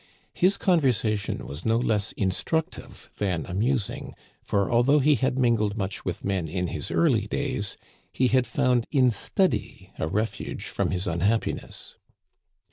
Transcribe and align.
His 0.33 0.57
conversation 0.57 1.45
was 1.45 1.63
no 1.63 1.77
less 1.77 2.11
instructive 2.13 3.11
than 3.19 3.45
amusing; 3.45 4.15
for, 4.41 4.71
although 4.71 4.97
he 4.97 5.13
had 5.13 5.37
mingled 5.37 5.77
much 5.77 6.03
with 6.05 6.25
men 6.25 6.47
in 6.47 6.69
his 6.69 6.89
early 6.89 7.27
days, 7.27 7.77
he 8.11 8.29
had 8.29 8.47
found 8.47 8.87
in 8.89 9.11
study 9.11 9.91
a 9.99 10.07
refuge 10.07 10.65
from 10.69 10.89
his 10.89 11.05
unhappiness. 11.05 11.97